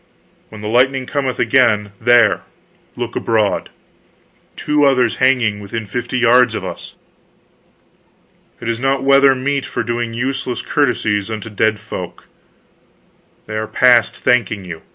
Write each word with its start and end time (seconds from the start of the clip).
When 0.49 0.61
the 0.61 0.67
lightning 0.67 1.05
cometh 1.05 1.37
again 1.37 1.91
there, 2.01 2.41
look 2.95 3.15
abroad." 3.15 3.69
Two 4.55 4.83
others 4.83 5.17
hanging, 5.17 5.59
within 5.59 5.85
fifty 5.85 6.17
yards 6.17 6.55
of 6.55 6.65
us! 6.65 6.95
"It 8.59 8.67
is 8.67 8.79
not 8.79 9.03
weather 9.03 9.35
meet 9.35 9.63
for 9.67 9.83
doing 9.83 10.15
useless 10.15 10.63
courtesies 10.63 11.29
unto 11.29 11.51
dead 11.51 11.79
folk. 11.79 12.25
They 13.45 13.53
are 13.57 13.67
past 13.67 14.17
thanking 14.17 14.65
you. 14.65 14.81